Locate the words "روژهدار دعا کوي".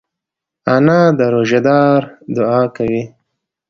1.33-3.03